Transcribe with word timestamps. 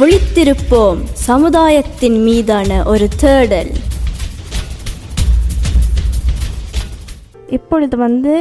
விழித்திருப்போம் 0.00 1.00
சமுதாயத்தின் 1.28 2.18
மீதான 2.26 2.70
ஒரு 2.92 3.06
தேடல். 3.22 3.72
இப்பொழுது 7.56 7.96
வந்து 7.96 8.32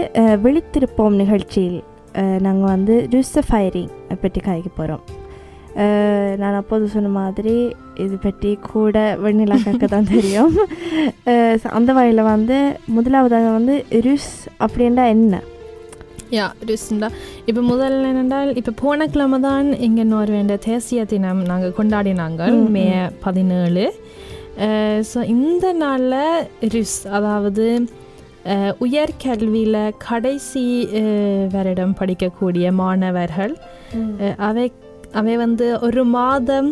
விழித்திருப்போம் 0.44 1.16
நிகழ்ச்சியில் 1.22 1.80
நாங்கள் 2.46 2.72
வந்து 2.76 2.96
ரிஸ்ஸ 3.14 3.44
ஃபயரிங் 3.50 3.92
பற்றி 4.24 4.40
கதைக்க 4.42 4.70
போகிறோம் 4.76 5.04
நான் 6.42 6.60
அப்போது 6.62 6.86
சொன்ன 6.94 7.10
மாதிரி 7.20 7.56
இது 8.06 8.16
பற்றி 8.18 8.52
கூட 8.72 8.96
வெண்ணிலாக்காக்கு 9.24 9.88
தான் 9.88 10.12
தெரியும். 10.16 10.54
அந்த 11.78 11.90
வகையில் 11.94 12.30
வந்து 12.34 12.58
முதலாவதாக 12.98 13.52
வந்து 13.58 13.76
ருஸ் 14.08 14.34
அப்படின்னா 14.66 15.06
என்ன? 15.16 15.36
யா 16.30 16.48
ரிஸ்ண்டா 16.70 17.08
இப்போ 17.46 17.62
முதல்ல 17.70 18.10
என்னென்றால் 18.12 18.50
இப்போ 18.56 18.72
போன 18.82 19.08
கிழமை 19.08 19.40
தான் 19.40 19.68
இங்கே 19.80 20.04
நோர்வேண்ட 20.12 20.56
தேசிய 20.66 21.06
தினம். 21.06 21.42
நாங்கள் 21.44 21.78
கொண்டாடினாங்க 21.78 22.42
ம், 22.52 22.76
பதினேழு. 23.20 23.86
ஸோ 25.10 25.20
இந்த 25.28 25.66
நாளில் 25.74 26.22
ரிஸ் 26.74 27.00
அதாவது 27.10 27.66
உயர்கல்வியில் 28.80 29.80
கடைசி 29.98 30.66
வருடம் 31.52 31.96
படிக்கக்கூடிய 32.00 32.72
மாணவர்கள் 32.74 33.54
அவை 34.48 34.66
அவை 35.14 35.36
வந்து 35.38 35.80
ஒரு 35.82 36.04
மாதம் 36.18 36.70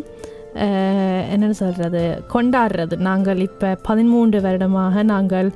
என்னன்னு 1.33 1.57
சொல்கிறது 1.57 2.03
கொண்டாடுறது. 2.33 2.95
நாங்கள் 3.09 3.39
இப்போ 3.39 3.69
பதிமூன்று 3.83 4.39
வருடமாக 4.41 5.03
நாங்கள் 5.03 5.49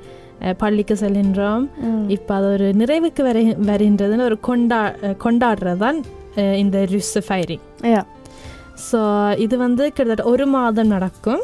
பள்ளிக்கு 0.57 0.95
செல்கின்றோம் 0.95 1.67
இப்போ 2.07 2.35
அது 2.35 2.45
ஒரு 2.45 2.73
நிறைவுக்கு 2.73 3.23
வரை 3.23 3.43
வருகின்றதுன்னு 3.45 4.21
ஒரு 4.21 4.39
கொண்டா 4.39 4.93
கொண்டாடுறது 5.23 5.77
தான் 5.77 6.03
இந்த 6.57 6.85
ரிஸ் 6.85 7.17
ஃபைரிங் 7.27 7.65
ஸோ 8.91 8.99
இது 9.35 9.57
வந்து 9.57 9.91
கிட்டத்தட்ட 9.93 10.23
ஒரு 10.23 10.47
மாதம் 10.47 10.87
நடக்கும். 10.87 11.41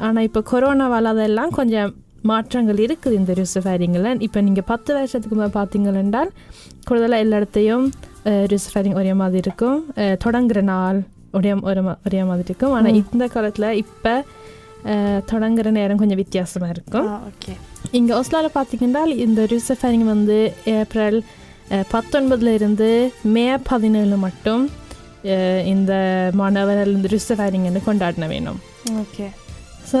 ஆனால் 0.00 0.22
இப்போ 0.22 0.42
கொரோனாவால் 0.50 1.04
அதெல்லாம் 1.04 1.50
கொஞ்சம் 1.50 1.94
மாற்றங்கள் 2.22 2.76
இருக்குது 2.76 3.14
இந்த 3.14 3.32
ரிஸ் 3.32 3.58
ஃபைரிங்கில் 3.58 4.20
இப்போ 4.20 4.40
நீங்கள் 4.40 4.64
பத்து 4.64 4.94
வருஷத்துக்கு 4.94 5.36
மேலே 5.36 5.50
பார்த்தீங்கள் 5.54 5.94
என்றால் 5.94 6.30
கூடுதலாக 6.84 7.20
எல்லா 7.20 7.36
இடத்தையும் 7.36 7.92
ரிஸ் 8.46 8.74
ஃபைரிங் 8.74 8.94
ஒரே 8.94 9.12
மாதிரி 9.12 9.38
இருக்கும் 9.38 9.84
தொடங்குற 10.24 10.60
நாள் 10.60 11.02
ஒரே 11.32 11.52
ஒரு 11.52 11.82
ஒரே 12.06 12.22
மாதிரி 12.22 12.44
இருக்கும் 12.44 12.72
ஆனால் 12.72 12.94
இந்த 12.94 13.26
காலத்தில் 13.26 13.68
இப்போ 13.74 14.24
தொடங்குற 15.30 15.70
நேரம் 15.70 15.98
கொஞ்சம் 15.98 16.20
வித்தியாசமாக 16.20 16.74
இருக்கும் 16.74 17.08
இங்கே 17.92 18.12
ஒஸ்லாவில் 18.14 18.54
பார்த்தீங்கன்னா 18.54 19.02
இந்த 19.22 19.42
ரிசர்ஃபரிங் 19.50 20.06
வந்து 20.06 20.38
ஏப்ரல் 20.74 21.18
அஹ், 21.70 21.86
பத்தொன்பதுல 21.92 22.52
இருந்து 22.52 22.88
மே 23.30 23.44
பதினேழு 23.64 24.16
மட்டும் 24.18 24.64
இந்த 25.66 25.92
மாணவர்கள் 26.34 26.94
இந்த 26.94 27.08
ரிசர்ஃபரிங் 27.08 27.68
வந்து 27.68 27.86
கொண்டாடின 27.86 28.28
வேணும் 28.28 28.60
ஓகே 29.00 29.26
ஸோ 29.92 30.00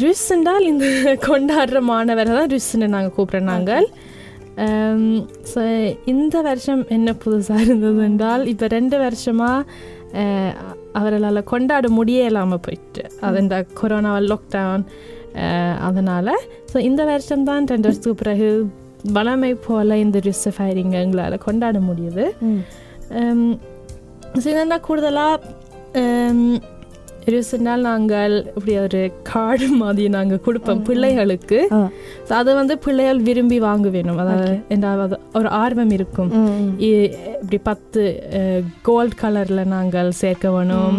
ரிஸ் 0.00 0.26
என்றால் 0.30 0.66
இந்த 0.66 0.86
கொண்டாடுற 1.24 1.78
மாணவர்கள் 1.86 2.38
தான் 2.38 2.52
ரிஸ்ன்னு 2.52 2.88
நாங்கள் 2.88 3.14
கூப்பிட்றோம் 3.14 3.50
நாங்கள் 3.50 3.86
ஸோ 5.50 5.60
இந்த 6.06 6.36
வருஷம் 6.42 6.82
என்ன 6.88 7.14
புதுசாக 7.20 7.60
இருந்தது 7.60 8.02
என்றால் 8.04 8.42
இப்போ 8.46 8.66
ரெண்டு 8.68 8.96
வருஷமாக 8.98 10.26
அவர்களால் 10.98 11.48
கொண்டாட 11.52 11.86
முடியலாமல் 11.98 12.62
போயிட்டு. 12.66 13.02
அது 13.26 13.42
இந்த 13.44 13.56
கொரோனா 13.80 14.12
லாக்டவுன் 14.30 14.84
அதனால் 15.88 16.34
ஸோ 16.70 16.78
இந்த 16.88 17.02
வருஷம்தான் 17.10 17.68
ரெண்டு 17.72 17.88
வருஷத்துக்கு 17.88 18.22
பிறகு 18.22 18.48
வளமை 19.18 19.52
போல் 19.66 20.00
இந்த 20.04 20.18
ரிஸ் 20.28 20.48
ஃபயரிங் 20.56 20.94
எங்களால் 21.02 21.44
கொண்டாட 21.46 21.78
முடியுது. 21.88 22.26
ஸோ 24.42 24.46
என்னென்னா 24.52 24.78
கூடுதலாக 24.88 25.38
ரீசெண்டால் 27.32 27.86
நாங்கள் 27.88 28.34
இப்படி 28.56 28.74
ஒரு 28.84 29.00
கார்டு 29.30 29.66
மாதிரி 29.82 30.04
நாங்கள் 30.16 30.42
கொடுப்போம் 30.46 30.82
பிள்ளைகளுக்கு. 30.88 31.58
அதை 32.38 32.52
வந்து 32.60 32.74
பிள்ளைகள் 32.84 33.20
விரும்பி 33.28 33.58
வாங்க 33.68 33.88
வேணும். 33.96 34.20
அதாவது 34.24 35.18
ஒரு 35.40 35.50
ஆர்வம் 35.62 35.92
இருக்கும். 35.98 36.30
இப்படி 36.90 37.60
பத்து 37.70 38.02
கோல்ட் 38.88 39.18
கலரில் 39.22 39.70
நாங்கள் 39.76 40.10
சேர்க்க 40.22 40.54
வேணும். 40.56 40.96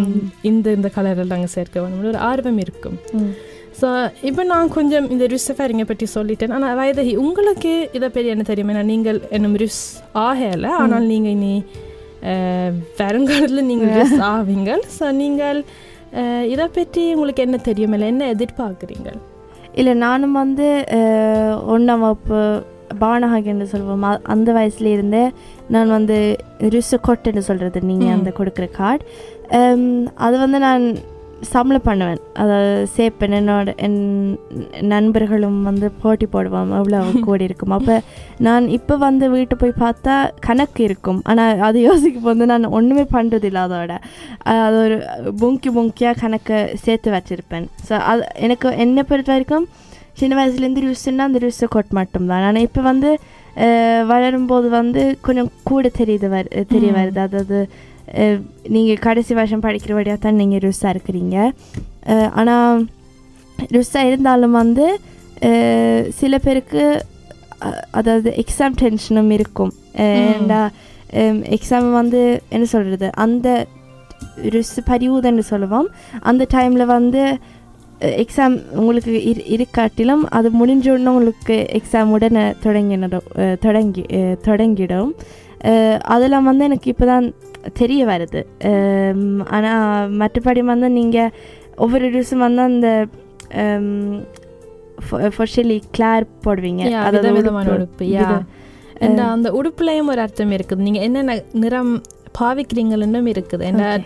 இந்த 0.51 0.75
இந்த 0.79 0.91
கலரில் 0.97 1.34
நாங்கள் 1.35 1.53
சேர்க்க 1.57 1.85
வேணும். 1.85 2.03
ஒரு 2.13 2.22
ஆர்வம் 2.31 2.61
இருக்கும். 2.66 2.97
ஸோ 3.79 3.88
இப்போ 4.29 4.41
நான் 4.53 4.73
கொஞ்சம் 4.75 5.05
இந்த 5.13 5.25
ரிஸ்ஃபரிங்கை 5.35 5.85
பற்றி 5.91 6.07
சொல்லிட்டேன். 6.17 6.53
ஆனால் 6.57 6.75
வயதகி 6.79 7.13
உங்களுக்கு 7.25 7.72
இதை 7.97 8.07
பற்றி 8.09 8.29
என்ன 8.34 8.44
தெரியும்? 8.50 8.72
ஏன்னா 8.73 8.84
நீங்கள் 8.91 9.19
என்னும் 9.38 9.57
ரிஸ் 9.63 9.85
ஆகலை. 10.28 10.72
ஆனால் 10.84 11.09
நீங்கள் 11.13 11.34
இனி 11.38 11.55
வருங்காலத்தில் 13.00 13.67
நீங்கள் 13.69 13.90
ரிஸ் 14.00 14.22
ஆவீங்க 14.34 14.78
ஸோ 14.97 15.05
நீங்கள் 15.23 15.59
இதை 16.50 16.68
பற்றி 16.68 17.13
உங்களுக்கு 17.13 17.44
என்ன 17.44 17.57
தெரியும் 17.57 17.91
இல்லை? 17.91 18.07
என்ன 18.07 18.34
எதிர்பார்க்குறீங்க? 18.34 19.09
இல்லை 19.74 19.94
நானும் 19.94 20.31
வந்து 20.31 20.85
ஒண்ணாம் 21.68 22.00
வகுப்பு 22.00 22.63
பானஹாகன்னு 23.01 23.63
சொல்லுவோம் 23.63 24.03
அ- 24.03 24.19
அந்த 24.23 24.53
வயசுல 24.53 24.85
இருந்தே 24.85 25.31
நான் 25.68 25.90
வந்து 25.90 26.38
ரிசு 26.57 27.00
கொட்டுன்னு 27.07 27.38
சொல்கிறது 27.40 27.81
நீங்கள். 27.81 28.07
அந்த 28.07 28.31
கொடுக்குற 28.38 28.72
கார்டு 28.72 29.06
அது 30.16 30.38
வந்து 30.38 30.59
நான் 30.59 30.84
சம்பளம் 31.52 31.86
பண்ணுவேன். 31.88 32.22
அதாவது 32.42 32.74
சேர்ப்பேன். 32.96 33.36
என்னோட 33.40 33.74
என் 33.86 34.00
நண்பர்களும் 34.94 35.60
வந்து 35.70 35.88
போட்டி 36.04 36.28
போடுவோம் 36.36 36.72
எவ்வளோ 36.80 37.00
கோடி 37.28 37.48
இருக்கும். 37.50 37.76
அப்போ 37.78 37.96
நான் 38.48 38.66
இப்போ 38.78 38.96
வந்து 39.06 39.28
வீட்டு 39.36 39.56
போய் 39.62 39.74
பார்த்தா 39.84 40.16
கணக்கு 40.48 40.82
இருக்கும். 40.90 41.22
ஆனால் 41.32 41.62
அது 41.68 41.80
யோசிக்கும் 41.90 42.28
போது 42.28 42.50
நான் 42.54 42.74
ஒன்றுமே 42.80 43.06
பண்ணுறதில்ல 43.16 43.66
அதோட. 43.68 43.94
அது 44.66 44.78
ஒரு 44.86 44.98
புங்கி 45.44 45.72
புங்கியாக 45.78 46.20
கணக்கை 46.24 46.60
சேர்த்து 46.86 47.16
வச்சுருப்பேன். 47.16 47.68
ஸோ 47.88 47.94
அது 48.12 48.26
எனக்கு 48.48 48.76
என்னை 48.86 49.04
பொறுத்த 49.12 49.34
வரைக்கும் 49.36 49.68
சின்ன 50.22 50.34
வயசுலேருந்து 50.38 50.84
ரியூஸ்னா 50.86 51.26
அந்த 51.30 51.40
ரியூஸை 51.44 51.68
கொட் 51.76 51.96
மட்டும்தான். 52.00 52.44
ஆனால் 52.50 52.66
இப்போ 52.68 52.82
வந்து 52.92 53.12
வளரும்போது 54.12 54.68
வந்து 54.80 55.02
கொஞ்சம் 55.26 55.50
கூட 55.70 55.90
தெரியுது 56.00 56.28
வரு 56.36 56.50
தெரிய. 56.74 56.92
வருது. 57.00 57.20
அதாவது 57.28 57.58
நீங்கள் 58.69 59.03
கடைசி 59.06 59.34
வருஷம் 59.34 59.66
படிக்கிற 59.66 59.94
வழியாக 59.94 60.19
தான் 60.19 60.40
நீங்கள் 60.41 60.64
ரியூஸாக 60.66 60.94
இருக்கிறீங்க. 60.96 61.38
ஆனால் 62.34 62.81
ரியூஸாக 63.74 64.08
இருந்தாலும் 64.08 64.58
வந்து 64.62 64.86
சில 66.19 66.38
பேருக்கு 66.38 66.84
அதாவது 67.91 68.30
எக்ஸாம் 68.41 68.75
டென்ஷனும் 68.81 69.31
இருக்கும். 69.31 69.72
ஏண்டா 70.06 70.62
எக்ஸாம் 71.56 71.90
வந்து 71.94 72.22
என்ன 72.50 72.66
சொல்கிறது 72.66 73.08
அந்த 73.18 73.47
ரிஸ் 74.56 74.78
பரிவுதன்னு 74.88 75.44
சொல்லுவோம். 75.50 75.88
அந்த 76.22 76.44
டைமில் 76.53 76.85
வந்து 76.96 77.24
எக்ஸாம் 78.22 78.56
உங்களுக்கு 78.75 79.12
இரு 79.24 79.41
இருக்காட்டிலும் 79.56 80.24
அது 80.30 80.47
முடிஞ்ச 80.59 80.85
உடனே 80.94 81.12
உங்களுக்கு 81.14 81.56
எக்ஸாம் 81.80 82.09
உடனே 82.09 82.44
தொடங்கிடும் 82.64 83.14
அஹ், 83.35 83.58
தொடங்கி 83.58 84.03
தொடங்கிடும். 84.47 85.12
அதெல்லாம் 86.14 86.44
வந்து 86.44 86.64
எனக்கு 86.64 86.88
இப்போ 86.90 87.06
தான் 87.06 87.28
தெரிய 87.74 88.06
வருது 88.06 88.46
ஆனால் 89.46 90.09
மற்றபடி 90.09 90.59
வந்து 90.59 90.90
நீங்கள் 90.90 91.32
ஒவ்வொரு 91.76 92.11
டியூஸும் 92.11 92.38
வந்து 92.38 92.61
அந்த 92.61 93.08
ஃபொஷலி 95.29 95.82
கிளார் 95.97 96.28
போடுவீங்க 96.46 96.91
அதாவது 96.91 97.32
விதவிதமான 97.32 97.70
உடுப்பு. 97.72 98.43
அந்த 99.22 99.52
உடுப்புலையும் 99.52 100.05
ஒரு 100.05 100.22
அர்த்தம் 100.22 100.52
இருக்குது 100.52 100.76
நீங்கள் 100.76 101.02
என்னென்ன 101.02 101.41
நிறம் 101.52 102.02
பாவிக்கிறீங்களும் 102.40 103.26
இருக்குது 103.26 103.66
என்ன 103.66 103.99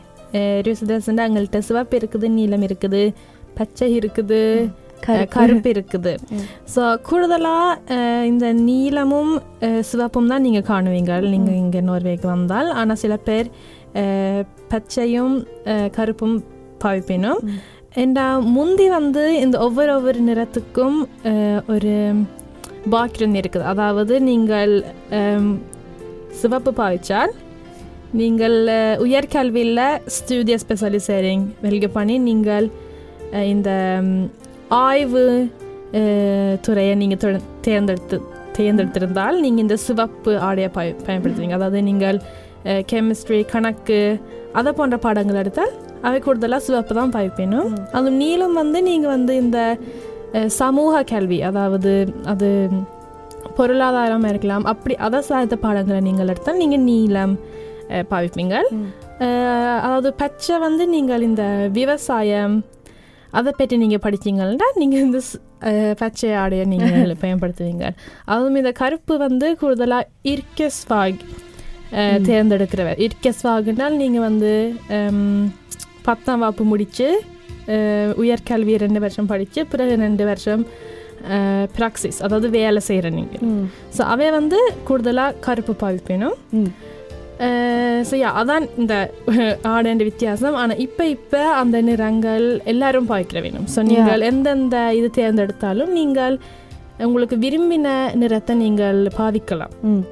ரியூஸ்டா 0.62 1.26
எங்கள்கிட்ட 1.26 1.58
சிவப்பு 1.58 1.98
இருக்குது 1.98 2.28
நீலம் 2.28 2.62
இருக்குது 2.62 3.14
பச்சை 3.54 3.98
இருக்குது 3.98 4.72
கருப்பு. 5.04 5.32
கருப்பு 5.36 5.70
இருக்குது. 5.72 6.14
ஸோ 6.74 6.82
கூடுதலாக 7.04 7.96
இந்த 8.28 8.46
நீலமும் 8.64 9.34
அஹ், 9.62 9.82
சிவப்பும் 9.90 10.30
தான் 10.30 10.46
நீங்கள் 10.46 10.68
காணுவீங்க 10.70 11.14
நீங்கள் 11.28 11.60
இங்கே 11.62 11.82
நோர்வேக்கு 11.88 12.28
வந்தால் 12.30 12.70
ஆனால் 12.78 13.02
சில 13.04 13.16
பேர் 13.28 13.50
பச்சையும் 14.72 15.36
கருப்பும் 15.96 16.38
பாவிப்பினும். 16.82 17.42
ஏண்டா 17.98 18.26
முந்தி 18.54 18.88
வந்து 18.94 19.24
இந்த 19.44 19.58
ஒவ்வொரு 19.66 19.92
ஒவ்வொரு 19.96 20.20
நிறத்துக்கும் 20.26 20.98
ஒரு 21.70 21.94
பாக்கியம் 22.90 23.36
இருக்குது 23.38 23.70
அதாவது 23.72 24.16
நீங்கள் 24.28 24.74
சிவப்பு 26.38 26.72
பாவிச்சால் 26.78 27.32
நீங்கள் 28.14 28.58
உயர்கல்வியில் 29.04 29.82
ஸ்டூடிய 30.16 30.58
ஸ்பெஷலிசேரிங் 30.62 31.44
வெல்க 31.64 31.88
பண்ணி 31.96 32.16
நீங்கள் 32.28 32.68
இந்த 33.50 33.70
ஆய்வு 34.82 35.24
துறையை 36.62 36.94
நீங்கள் 36.96 37.22
தேர்ந்தெடுத்து 37.66 38.18
தேர்ந்தெடுத்திருந்தால் 38.58 39.36
நீங்கள் 39.40 39.64
இந்த 39.64 39.76
சிவப்பு 39.84 40.32
ஆடையை 40.40 40.70
பய 40.70 40.94
பயன்படுத்துவீங்க. 41.08 41.54
அதாவது 41.54 41.80
நீங்கள் 41.84 42.18
கெமிஸ்ட்ரி 42.90 43.40
கணக்கு 43.46 44.00
அதை 44.54 44.72
போன்ற 44.74 44.96
பாடங்கள் 44.98 45.36
எடுத்தால் 45.36 45.74
அவை 46.02 46.20
கூடுதலாக 46.20 46.62
சிவப்பு 46.64 46.94
தான் 46.96 47.14
பாய்ப்பினும். 47.14 47.68
அதுவும் 47.92 48.20
நீளம் 48.22 48.54
வந்து 48.54 48.80
நீங்கள் 48.84 49.14
வந்து 49.16 49.34
இந்த 49.36 49.60
சமூக 50.58 51.04
கல்வி 51.06 51.38
அதாவது 51.44 51.92
அது 52.26 52.50
பொருளாதாரம் 53.58 54.26
இருக்கலாம் 54.26 54.66
அப்படி 54.66 54.96
அதை 55.02 55.20
சார்ந்த 55.22 55.56
பாடங்களை 55.58 56.02
நீங்கள் 56.02 56.28
எடுத்தால் 56.28 56.62
நீங்கள் 56.64 56.84
நீளம் 56.84 57.34
அஹ், 57.90 58.06
பாவிப்பீங்க 58.10 58.56
அஹ், 59.20 59.78
அதாவது 59.86 60.10
பச்சை 60.16 60.56
வந்து 60.60 60.86
நீங்கள் 60.88 61.22
இந்த 61.22 61.44
விவசாயம் 61.74 62.56
அதை 63.38 63.52
பற்றி 63.60 63.76
நீங்கள் 63.84 64.04
படிச்சீங்கன்னா 64.06 64.68
நீங்கள் 64.82 65.04
இந்த 65.08 65.20
பச்சை 66.02 66.30
ஆடையை 66.42 66.66
நீங்கள் 66.74 67.14
பயன்படுத்துவீங்க. 67.24 67.86
அதுவும் 68.34 68.60
இந்த 68.62 68.72
கருப்பு 68.82 69.14
வந்து 69.26 69.48
கூடுதலாக 69.62 70.10
இர்கெஸ்வாக் 70.34 71.22
தேர்ந்தெடுக்கிறவர். 72.30 73.00
இர்கெஸ்வாக்னால் 73.08 73.98
நீங்கள் 74.04 74.26
வந்து 74.30 74.52
பத்தாம் 76.08 76.44
வகுப்பு 76.44 76.66
முடித்து 76.74 77.08
உயர்கல்வி 78.24 78.76
ரெண்டு 78.86 79.00
வருஷம் 79.06 79.32
படித்து 79.32 79.60
பிறகு 79.72 79.96
ரெண்டு 80.06 80.26
வருஷம் 80.30 80.62
ப்ராக்சிஸ் 81.78 82.20
அதாவது 82.26 82.48
வேலை 82.58 82.82
செய்கிற 82.90 83.08
நீங்கள் 83.18 83.44
ஸோ 83.96 84.02
அவை 84.14 84.28
வந்து 84.40 84.60
கூடுதலாக 84.88 85.40
கருப்பு 85.46 85.74
பாவிப்பினும். 85.82 86.38
ஸோ 88.10 88.16
யா 88.22 88.30
அதான் 88.40 88.66
இந்த 88.78 88.94
ஆடேண்ட 89.74 90.04
வித்தியாசம். 90.04 90.56
ஆனால் 90.62 90.80
இப்போ 90.86 91.04
இப்போ 91.08 91.42
அந்த 91.62 91.82
நிறங்கள் 91.82 92.46
எல்லாரும் 92.66 93.10
பாய்க்கிற 93.12 93.42
வேணும். 93.42 93.68
ஸோ 93.74 93.80
நீங்கள் 93.84 94.26
எந்தெந்த 94.30 94.78
இது 95.00 95.10
தேர்ந்தெடுத்தாலும் 95.20 95.92
நீங்கள் 95.92 96.36
உங்களுக்கு 97.08 97.36
விரும்பின 97.38 97.88
நிறத்தை 98.14 98.54
நீங்கள் 98.56 99.02
பாவிக்கலாம். 99.18 99.74
ம். 99.84 100.04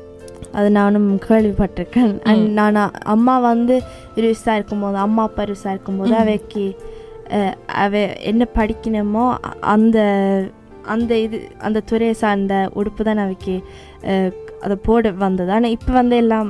அது 0.54 0.70
நானும் 0.72 1.08
கேள்விப்பட்டிருக்கேன். 1.28 2.14
அண்ட் 2.30 2.46
நான் 2.60 2.78
அம்மா 3.16 3.38
வந்து 3.52 3.78
ருசாக 4.18 4.58
இருக்கும்போது 4.60 4.98
அம்மா 4.98 5.24
அப்பா 5.24 5.44
ருசாக 5.44 5.76
இருக்கும்போது 5.76 6.16
அவைக்கு 6.16 6.66
அவ 7.84 7.94
என்ன 8.32 8.44
படிக்கணுமோ 8.56 9.26
அந்த 9.74 9.98
அந்த 10.94 11.12
இது 11.18 11.38
அந்த 11.60 11.80
துறையை 11.90 12.14
சார்ந்த 12.14 12.56
உடுப்பு 12.74 13.04
தான் 13.04 13.22
அவைக்கு 13.24 13.56
அதை 14.64 14.76
போட 14.88 15.12
வந்தது. 15.24 15.50
ஆனால் 15.56 15.74
இப்போ 15.76 15.92
வந்து 16.00 16.16
எல்லாம் 16.24 16.50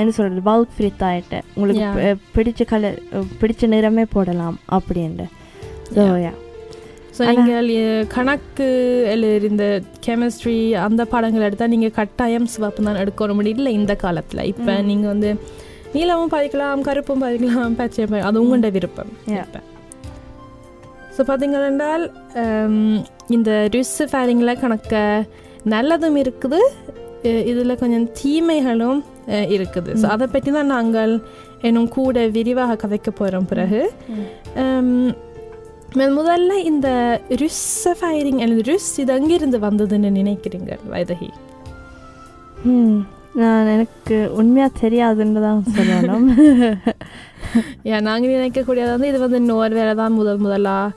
என்ன 0.00 0.08
சொல்கிறது 0.16 0.42
பல்க் 0.48 0.74
ஃப்ரீத் 0.74 1.04
ஆகிட்டு 1.08 1.38
உங்களுக்கு 1.56 2.10
பிடிச்ச 2.36 2.64
கலர் 2.72 2.98
பிடிச்ச 3.40 3.68
நிறமே 3.74 4.04
போடலாம் 4.14 4.58
அப்படின்ட்டு. 4.78 5.26
ஸோ 5.96 6.04
யா 6.24 6.32
ஸோ 7.16 7.22
நீங்கள் 7.32 7.70
கணக்கு 8.14 8.66
இல்ல 9.12 9.26
இந்த 9.50 9.66
கெமிஸ்ட்ரி 10.06 10.56
அந்த 10.86 11.02
பாடங்கள் 11.12 11.46
எடுத்தால் 11.48 11.72
நீங்கள் 11.74 11.94
கட்டாயம் 12.00 12.50
சிவப்பு 12.54 12.82
தான் 12.88 13.00
எடுக்கணும் 13.02 13.38
முடியல 13.40 13.70
இந்த 13.78 13.92
காலத்தில். 14.04 14.42
இப்போ 14.52 14.72
நீங்கள் 14.90 15.12
வந்து 15.12 15.30
நீலமும் 15.94 16.34
பதிக்கலாம் 16.34 16.84
கருப்பும் 16.88 17.24
பதிக்கலாம் 17.24 17.76
பச்சையும் 17.80 18.26
அது 18.28 18.42
உங்களோட 18.42 18.70
விருப்பம். 18.76 19.12
இப்போ. 19.36 19.60
ஸோ 21.16 21.22
என்றால் 21.70 22.04
ஹம், 22.34 22.98
இந்த 23.28 23.50
ரிஸ் 23.74 23.98
ஃபேரிங்கில் 24.12 24.60
கணக்க 24.62 24.94
நல்லதும் 25.74 26.16
இருக்குது 26.16 26.58
இதில் 27.46 27.78
கொஞ்சம் 27.78 28.08
தீமைகளும் 28.20 29.00
இருக்குது 29.48 29.92
ஸோ 30.02 30.06
அதை 30.06 30.26
பற்றி 30.26 30.50
தான் 30.50 30.72
நாங்கள் 30.72 31.14
இன்னும் 31.62 31.88
கூட 31.88 32.26
விரிவாக 32.28 32.76
கதைக்க 32.76 33.10
போகிறோம் 33.10 33.46
பிறகு 33.46 33.80
முதல்ல 36.12 36.52
இந்த 36.62 36.88
ருஸ் 37.36 37.66
ஃபயரிங் 37.98 38.40
அல்லது 38.40 38.62
ருஸ் 38.62 38.92
இது 39.00 39.12
எங்கிருந்து 39.12 39.58
வந்ததுன்னு 39.58 40.10
நினைக்கிறீங்க 40.12 40.72
வைதகி 40.90 41.30
நான் 43.34 43.70
எனக்கு 43.72 44.16
உண்மையாக 44.32 44.80
தெரியாதுன்னு 44.80 45.40
தான் 45.40 45.64
சொல்லணும் 45.76 46.28
ஏன் 47.90 48.06
நாங்கள் 48.08 48.34
நினைக்கக்கூடியது 48.36 48.92
வந்து 48.92 49.08
இது 49.08 49.18
வந்து 49.18 49.40
நோர்வேல 49.48 49.94
தான் 49.94 50.12
முதல் 50.12 50.42
முதலாக 50.42 50.94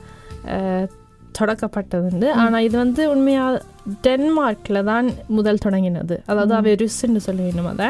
தொடக்கப்பட்டதுண்டு 1.38 2.28
ஆனால் 2.42 2.64
இது 2.66 2.76
வந்து 2.84 3.02
உண்மையாக 3.14 3.62
டென்மார்க்கில் 4.06 4.86
தான் 4.90 5.06
முதல் 5.36 5.62
தொடங்கினது. 5.64 6.16
அதாவது 6.30 6.54
அவை 6.58 6.72
ருஸ்ன்னு 6.82 7.22
சொல்லி 7.26 7.42
வேணும் 7.48 7.70
அதை. 7.72 7.88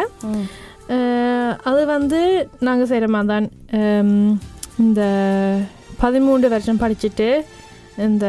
அது 1.71 1.83
வந்து 1.97 2.21
நாங்கள் 2.69 2.91
செய்கிற 2.93 3.09
மாதிரி 3.17 3.31
தான். 3.35 3.49
இந்த 4.85 5.03
பதிமூன்று 6.05 6.49
வருஷம் 6.55 6.83
படிச்சுட்டு 6.85 7.29
இந்த 8.09 8.27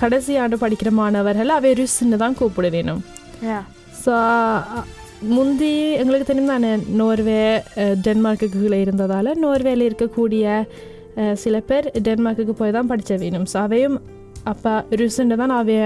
கடைசி 0.00 0.32
ஆண்டு 0.42 0.56
படிக்கிற 0.64 0.90
மாணவர்கள் 1.00 1.56
அவை 1.58 1.72
ருஸ்ன்னு 1.80 2.22
தான் 2.24 2.38
கூப்பிட 2.40 2.68
வேணும். 2.76 3.02
ஸோ 4.04 4.14
முந்தி 5.34 5.74
எங்களுக்கு 6.00 6.26
தெரியும் 6.28 6.50
தானே 6.52 6.70
நோர்வே 7.00 7.42
கீழே 8.54 8.78
இருந்ததால் 8.84 9.30
நோர்வேல 9.44 9.86
இருக்கக்கூடிய 9.88 10.46
சில 11.34 11.56
பேர் 11.60 11.86
டென்மார்க்குக்கு 12.02 12.54
போய் 12.54 12.72
தான் 12.72 12.90
படிச்ச 12.90 13.18
வேணும் 13.18 13.46
ஸோ 13.52 13.58
அவையும் 13.58 13.98
அப்போ 14.44 14.72
ருசுன்னு 14.92 15.36
தான் 15.36 15.54
அவைய 15.58 15.84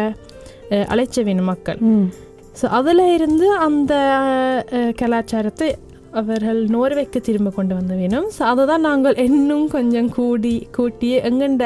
அழைச்ச 0.88 1.22
வேணும் 1.24 1.50
மக்கள் 1.52 1.80
ஸோ 2.60 2.66
அதில் 2.70 3.04
இருந்து 3.08 3.46
அந்த 3.58 3.94
கலாச்சாரத்தை 5.00 5.68
அவர்கள் 6.12 6.60
நோர்வேக்கு 6.66 7.20
திரும்ப 7.20 7.50
கொண்டு 7.50 7.74
வந்த 7.74 7.94
வேணும் 7.94 8.28
ஸோ 8.38 8.42
அதை 8.42 8.62
தான் 8.66 8.80
நாங்கள் 8.80 9.18
இன்னும் 9.24 9.66
கொஞ்சம் 9.68 10.08
கூடி 10.10 10.54
கூட்டி 10.70 11.10
எங்கண்ட 11.20 11.64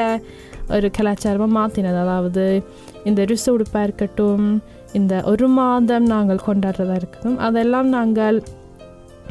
ஒரு 0.69 0.87
கலாச்சாரமாக 0.97 1.51
மாற்றினது 1.51 1.99
அதாவது 1.99 2.45
இந்த 3.03 3.21
ருசு 3.25 3.49
உடுப்பாக 3.49 3.83
இருக்கட்டும் 3.83 4.45
இந்த 4.93 5.13
ஒரு 5.25 5.47
மாதம் 5.49 6.05
நாங்கள் 6.05 6.45
கொண்டாடுறதா 6.45 6.95
இருக்கட்டும் 6.95 7.37
அதெல்லாம் 7.39 7.89
நாங்கள் 7.89 8.37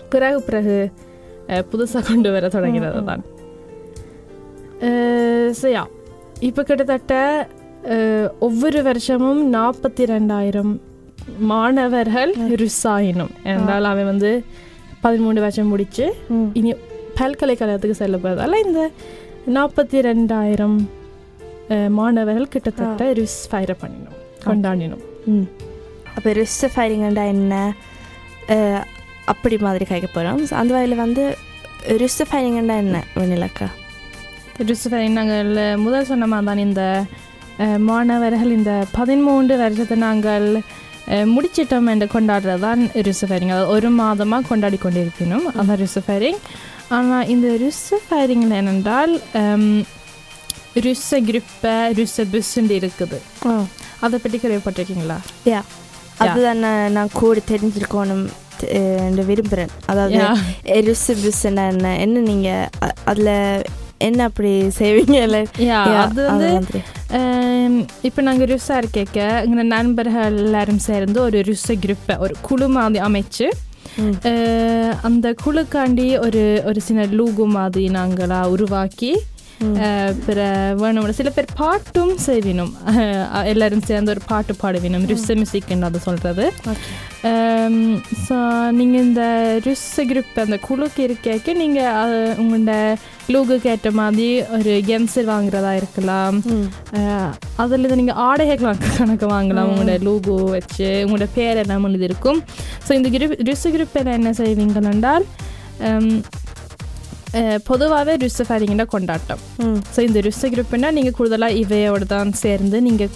பிறகு 0.08 0.40
பிறகு 0.40 0.76
புதுசாக 1.70 2.04
கொண்டு 2.08 2.28
வர 2.30 2.48
தொடங்கிறது 2.48 3.02
தான் 3.04 3.22
சரியா 5.52 5.82
இப்போ 6.40 6.62
கிட்டத்தட்ட 6.62 7.14
ஒவ்வொரு 8.40 8.82
வருஷமும் 8.82 9.54
நாற்பத்தி 9.54 10.04
ரெண்டாயிரம் 10.04 10.72
மாணவர்கள் 11.50 12.32
ருசாயினும். 12.60 13.32
என்றால் 13.44 13.84
அவன் 13.84 14.04
வந்து 14.04 14.30
பதிமூணு 15.02 15.38
வருஷம் 15.38 15.66
முடிச்சு 15.66 16.04
ம். 16.28 16.48
இனி 16.52 16.70
பல்கலைக்கழகத்துக்கு 17.20 17.90
செல்ல 17.92 18.16
போகிறதால 18.16 18.66
இந்த 18.66 18.82
நாற்பத்தி 19.50 20.00
ரெண்டாயிரம் 20.00 20.76
மாணவர்கள் 21.90 22.48
கிட்டத்தட்ட 22.48 23.12
ரிஸ் 23.12 23.40
ஃபயர் 23.50 23.76
பண்ணினோம் 23.82 24.18
கொண்டாடினோம். 24.46 25.04
ம். 25.26 25.46
அப்போ 26.14 26.30
ரிஸ்ட் 26.32 26.66
ஃபயரிங்கண்டா 26.74 27.26
என்ன? 27.26 27.54
அப்படி 29.24 29.56
மாதிரி 29.58 29.84
கேட்க 29.84 30.06
போகிறோம் 30.06 30.40
அந்த 30.52 30.74
வகையில் 30.74 30.96
வந்து 30.96 31.22
ரிஸ்ட் 32.02 32.24
ஃபயரிங்கண்டா 32.30 32.76
என்ன 32.76 32.96
வெண்ணிலக்கா? 33.14 33.68
ஃபயரிங் 34.90 35.18
நாங்கள் 35.20 35.50
முதல் 35.76 36.08
சொன்ன 36.10 36.26
மாதிரி 36.26 36.46
தான் 36.48 36.64
இந்த 36.66 36.82
மாணவர்கள் 37.88 38.56
இந்த 38.58 38.72
பதிமூன்று 38.92 39.54
வருஷத்தை 39.56 39.96
நாங்கள் 39.98 40.46
முடிச்சிட்டோம் 41.34 41.88
என்று 41.92 42.06
கொண்டாடுறது 42.06 42.62
தான் 42.66 42.82
அதாவது 43.00 43.64
ஒரு 43.74 43.88
மாதமாக 44.00 44.48
கொண்டாடி 44.48 44.78
கொண்டிருக்கணும் 44.78 45.46
அதான் 45.58 45.80
ரிஸ் 45.82 45.98
ஃபயரிங் 46.06 46.38
ஆனால் 46.88 47.26
இந்த 47.26 47.48
ரிஸ் 47.64 47.88
ஃபயரிங்கில் 48.04 48.58
என்னென்றால் 48.60 49.12
ருஸ்ஸ 50.84 51.18
குரூப்பை 51.28 51.74
ருஸ்ஸ 51.98 52.24
புஸ்ன்னு 52.32 52.76
இருக்குது. 52.78 53.18
அதை 54.00 54.16
பற்றி 54.18 54.36
கேள்விப்பட்டிருக்கீங்களா? 54.38 55.16
யா. 55.50 55.60
அதுதான் 56.22 56.60
நான் 56.64 56.92
நான் 56.92 57.14
கூட 57.14 57.42
தெரிஞ்சிருக்கணும் 57.50 58.24
விரும்புகிறேன் 59.30 59.72
அதாவது. 59.86 60.16
ரிஸ்ட் 60.88 61.12
பிஸ்ன்னா 61.22 61.64
என்ன 61.72 61.96
என்ன 62.04 62.22
நீங்கள் 62.30 62.68
அதில் 63.04 63.32
என்ன 64.08 64.20
அப்படி 64.30 64.52
செய்வீங்க? 64.80 65.16
இல்லை 65.26 65.42
அது 66.04 66.22
வந்து 66.30 66.80
இப்போ 68.08 68.20
நாங்கள் 68.28 68.50
ருஸாக 68.52 68.80
இருக்கேக்க 68.82 69.18
எங்கள் 69.46 69.72
நண்பர்கள் 69.76 70.38
எல்லாரும் 70.46 70.84
சேர்ந்து 70.88 71.20
ஒரு 71.26 71.40
ருஸ 71.50 71.76
குரூப்பை 71.84 72.16
ஒரு 72.26 72.36
குழு 72.48 72.68
மாதிரி 72.76 73.04
அமைச்சு 73.08 73.48
அந்த 75.08 75.26
குழுக்காண்டி 75.44 76.08
ஒரு 76.26 76.42
ஒரு 76.70 76.80
சின்ன 76.88 77.06
லூகு 77.18 77.46
மாதிரி 77.58 77.86
நாங்களாக 77.98 78.52
உருவாக்கி 78.54 79.12
பிற 80.26 80.38
வேணும் 80.80 81.10
சில 81.18 81.30
பேர் 81.34 81.52
பாட்டும் 81.60 82.14
செய்வினும். 82.24 82.70
எல்லாரும் 83.50 83.84
சேர்ந்து 83.90 84.12
ஒரு 84.14 84.22
பாட்டு 84.30 84.52
பாடுவினும். 84.62 85.04
ருஸ 85.10 85.28
மியூசிக்னு 85.40 85.88
அதை 85.88 86.00
சொல்கிறது 86.06 86.44
ஸோ 88.26 88.36
நீங்கள் 88.78 89.04
இந்த 89.06 89.24
ருஸ 89.66 90.04
குரூப் 90.10 90.40
அந்த 90.44 90.58
குழுக்கு 90.66 91.00
இருக்கேக்க 91.08 91.54
நீங்கள் 91.62 92.16
உங்களோட 92.42 92.74
லூகுக்கு 93.32 93.68
ஏற்ற 93.72 93.90
மாதிரி 94.00 94.28
ஒரு 94.56 94.72
கென்சர் 94.90 95.30
வாங்குறதா 95.32 95.72
இருக்கலாம். 95.80 96.36
அதில் 97.62 97.82
இருந்து 97.82 97.98
நீங்கள் 98.00 98.20
ஆடைகள் 98.28 98.62
கணக்கு 98.98 99.26
வாங்கலாம். 99.36 99.70
உங்களோட 99.72 99.96
லூகோ 100.08 100.36
வச்சு 100.56 100.90
உங்களோட 101.06 101.28
பேர் 101.38 101.60
எல்லாம் 101.64 101.88
எழுதி 101.88 102.08
இருக்கும். 102.10 102.40
ஸோ 102.86 102.92
இந்த 102.98 103.10
குரூப் 103.16 103.34
ரிசு 103.50 103.70
குரூப்பில் 103.74 104.14
என்ன 104.18 104.32
செய்வீங்கள் 104.42 104.88
என்றால் 104.94 105.26
பொதுவாகவே 107.68 108.14
ருச 108.22 108.44
ஃபேரிங்கிற 108.46 108.84
கொண்டாட்டம். 108.94 109.42
ஸோ 109.94 110.00
இந்த 110.06 110.18
ருச 110.26 110.48
குரூப்னா 110.54 110.88
நீங்கள் 110.96 111.14
கூடுதலாக 111.18 111.60
இவையோட 111.60 112.06
தான் 112.14 112.32
சேர்ந்து 112.44 112.78
நீங்கள் 112.88 113.12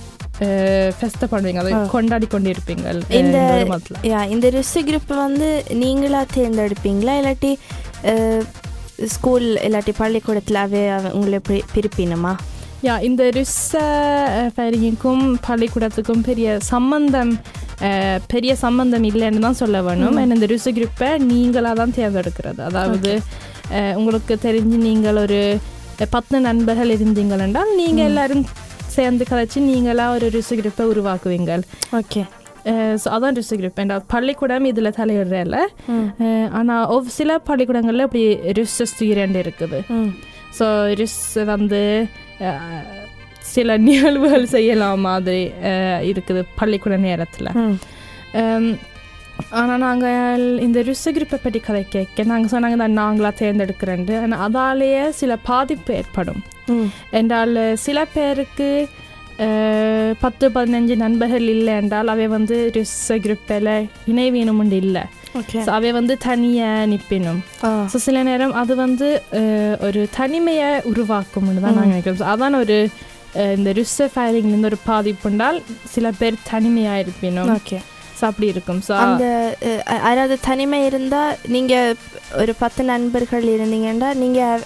ஃபெஸ்ட்டை 0.99 1.27
பண்ணுவீங்க. 1.33 1.61
அதை. 1.63 1.73
கொண்டாடி 1.95 2.27
கொண்டு 2.35 2.49
இருப்பீங்க 2.55 2.85
இந்த 3.21 3.39
இந்த 4.35 4.47
ரிஸ்க் 4.57 4.87
குரூப் 4.89 5.13
வந்து 5.27 5.49
நீங்களா 5.83 6.23
தேர்ந்தெடுப்பீங்களா? 6.37 7.15
இல்லாட்டி 7.21 7.53
ஸ்கூல் 9.09 9.47
இல்லாட்டி 9.61 9.93
பள்ளிக்கூடத்தில் 9.97 10.57
அவே 10.57 10.91
அவ- 10.91 11.12
உங்களை 11.12 11.38
பிரிப்பினுமா 11.73 12.33
யா 12.83 12.95
இந்த 13.03 13.23
ருச 13.31 13.71
ஃபேரிங்குக்கும் 14.55 15.25
பள்ளிக்கூடத்துக்கும் 15.47 16.21
பெரிய 16.21 16.49
சம்பந்தம் 16.67 17.33
பெரிய 18.26 18.53
சம்பந்தம் 18.57 19.05
இல்லைன்னு 19.05 19.41
தான் 19.41 19.53
சொல்ல 19.55 19.83
வேணும் 19.83 20.19
இந்த 20.26 20.47
ருச 20.47 20.71
குரூப்பை 20.73 21.09
நீங்களாக 21.26 21.75
தான் 21.75 21.97
தேர்ந்தெடுக்கிறது 21.97 22.62
அதாவது 22.62 23.12
உங்களுக்கு 23.95 24.35
தெரிஞ்சு 24.43 24.76
நீங்கள் 24.83 25.21
ஒரு 25.23 25.41
பத்து 26.12 26.37
நண்பர்கள் 26.41 26.95
இருந்தீங்கள் 26.97 27.38
என்றால் 27.38 27.73
நீங்கள் 27.76 28.09
எல்லாரும் 28.09 28.45
சேர்ந்து 28.88 29.25
கதைச்சு 29.25 29.61
நீங்களாக 29.67 30.17
ஒரு 30.17 30.26
ருச 30.31 30.50
குரூப்பை 30.55 30.85
உருவாக்குவீங்க 30.87 31.53
ஓகே 31.93 32.23
ஸோ 32.96 33.08
அதான் 33.11 33.37
ருச 33.37 33.56
குரூப் 33.56 33.78
ஏன்னா 33.78 33.96
பள்ளிக்கூடம் 34.08 34.64
இதில் 34.64 34.96
தலையிடுறல 34.96 35.58
ம். 35.92 36.06
ஆனால் 36.52 36.87
ஒவ் 36.88 37.08
சில 37.16 37.38
பள்ளிக்கூடங்களில் 37.44 38.06
இப்படி 38.06 38.25
ரிஸ் 38.52 38.78
ஸ்டூடெண்ட் 38.92 39.38
இருக்குது. 39.42 39.80
ஸோ 40.58 40.66
ரிஸ் 40.94 41.20
வந்து 41.46 41.82
அஹ், 42.46 42.88
சில 43.46 43.76
நிகழ்வுகள் 43.85 44.46
செய்யலாம் 44.49 45.00
மாதிரி 45.00 45.42
இருக்குது 46.11 46.42
பள்ளிக்கூட 46.56 46.96
நேரத்தில். 47.04 47.50
ஆனால் 49.52 49.80
நாங்கள் 49.80 50.44
இந்த 50.61 50.78
ரிஸ் 50.82 51.08
குரூப்பை 51.08 51.38
பற்றி 51.38 51.61
கதை 51.61 51.82
கேட்க 51.88 52.25
நாங்கள் 52.25 52.52
சொன்னாங்க 52.52 52.76
தான் 52.76 52.99
நாங்களாக 52.99 53.35
தேர்ந்தெடுக்கிறேன் 53.38 54.04
ஆனால் 54.20 54.42
அதாலேயே 54.46 55.02
சில 55.12 55.37
பாதிப்பு 55.44 55.94
ஏற்படும். 55.94 56.40
என்றால் 57.12 57.54
சில 57.78 57.99
பேருக்கு 58.14 58.68
பத்து 60.23 60.47
பதினஞ்சு 60.57 60.95
நண்பர்கள் 61.05 61.47
இல்லை 61.55 61.73
என்றால் 61.81 62.12
அவை 62.12 62.26
வந்து 62.37 62.57
ரிஸ் 62.76 63.00
குரூப்பில் 63.25 63.73
இணைவீனமுண்டு 64.12 64.76
இல்லை. 64.85 65.02
ஓகே. 65.40 65.59
ஸோ 65.66 65.71
அவை 65.78 65.90
வந்து 65.99 66.14
தனியாக 66.28 66.87
நிற்பினும் 66.93 67.40
ஸோ 67.93 67.99
சில 68.07 68.23
நேரம் 68.31 68.55
அது 68.62 68.75
வந்து 68.85 69.09
ஒரு 69.88 70.02
தனிமையை 70.21 70.71
உருவாக்கும்னு 70.93 71.64
தான் 71.66 71.76
நாங்கள் 71.78 71.93
நினைக்கிறோம் 71.95 72.23
So, 72.23 72.28
அதான் 72.35 72.59
ஒரு 72.62 72.78
இந்த 73.57 73.71
ரிஸ்ஸ 73.78 74.09
ஃபயரிங்லேருந்து 74.12 74.71
ஒரு 74.73 74.81
பாதிப்புண்டால் 74.90 75.59
சில 75.95 76.07
பேர் 76.21 76.37
தனிமையாக 76.52 77.02
இருப்பினும். 77.05 77.50
ஓகே. 77.59 77.78
ஸோ 78.19 78.23
அப்படி 78.31 78.47
இருக்கும். 78.55 78.81
ஸோ 78.87 78.93
அந்த 79.05 79.25
அதாவது 80.11 80.37
தனிமை 80.49 80.78
இருந்தால் 80.90 81.35
நீங்கள் 81.55 81.97
ஒரு 82.43 82.52
பத்து 82.62 82.85
நண்பர்கள் 82.93 83.47
இருந்தீங்கன்னா 83.57 84.11
நீங்கள் 84.23 84.62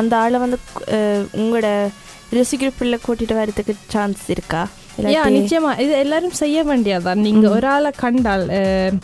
அந்த 0.00 0.12
ஆளை 0.22 0.38
வந்து 0.44 0.58
உங்களோட 1.40 1.68
ரிசி 2.32 2.56
குரூப்பில் 2.56 3.02
கூட்டிகிட்டு 3.02 3.38
வரதுக்கு 3.38 3.74
சான்ஸ் 3.88 4.24
இருக்கா 4.30 4.62
யா 5.08 5.22
நிச்சயமா. 5.34 5.72
இது 5.80 5.92
எல்லாரும் 5.98 6.38
செய்ய 6.38 6.58
வேண்டியதான் 6.64 7.20
நீங்கள் 7.20 7.50
ம். 7.50 7.54
ஒரு 7.54 7.66
ஆளை 7.68 7.90
கண்டால் 7.96 8.44
அஹ், 8.56 8.94